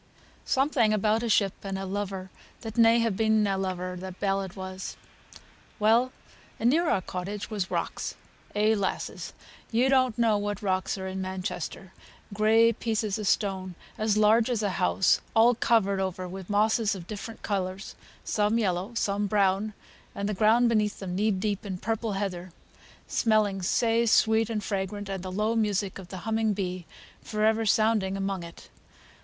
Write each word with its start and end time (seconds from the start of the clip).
Something 0.45 0.93
about 0.93 1.21
a 1.21 1.29
ship 1.29 1.53
and 1.63 1.77
a 1.77 1.85
lover 1.85 2.31
that 2.61 2.73
should 2.75 2.83
hae 2.87 3.07
been 3.09 3.43
na 3.43 3.53
lover, 3.55 3.95
the 3.95 4.13
ballad 4.13 4.55
was. 4.55 4.97
Well, 5.77 6.11
and 6.59 6.71
near 6.71 6.89
our 6.89 7.03
cottage 7.03 7.51
were 7.51 7.59
rocks. 7.69 8.15
Eh, 8.55 8.73
lasses! 8.75 9.33
ye 9.71 9.87
don't 9.89 10.17
know 10.17 10.39
what 10.39 10.63
rocks 10.63 10.97
are 10.97 11.05
in 11.05 11.21
Manchester! 11.21 11.93
Gray 12.33 12.73
pieces 12.73 13.19
o' 13.19 13.21
stone 13.21 13.75
as 13.95 14.17
large 14.17 14.49
as 14.49 14.63
a 14.63 14.71
house, 14.81 15.21
all 15.35 15.53
covered 15.53 15.99
over 15.99 16.27
wi' 16.27 16.45
moss 16.49 16.79
of 16.79 17.05
different 17.05 17.43
colours, 17.43 17.93
some 18.23 18.57
yellow, 18.57 18.95
some 18.95 19.27
brown; 19.27 19.75
and 20.15 20.27
the 20.27 20.33
ground 20.33 20.67
beneath 20.67 20.97
them 20.97 21.15
knee 21.15 21.29
deep 21.29 21.63
in 21.63 21.77
purple 21.77 22.13
heather, 22.13 22.51
smelling 23.05 23.61
sae 23.61 24.07
sweet 24.07 24.49
and 24.49 24.63
fragrant, 24.63 25.09
and 25.09 25.21
the 25.21 25.31
low 25.31 25.55
music 25.55 25.99
of 25.99 26.07
the 26.07 26.25
humming 26.25 26.53
bee 26.53 26.87
for 27.21 27.45
ever 27.45 27.67
sounding 27.67 28.17
among 28.17 28.41
it. 28.41 28.71